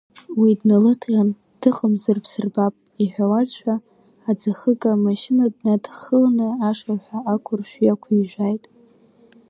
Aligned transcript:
Уи 0.39 0.51
дналыдҟьан, 0.59 1.29
дыҟамзар 1.61 2.17
бсырбап 2.23 2.73
иҳәауазшәа, 3.03 3.75
аӡахыга 4.29 4.93
машьына 5.05 5.45
днадххылан 5.55 6.37
ашырҳәа 6.69 7.19
ақәыршә 7.33 7.75
ҩақәижәааит. 7.81 8.63